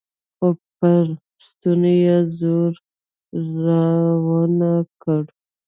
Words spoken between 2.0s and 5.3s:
يې زور راونه کړ.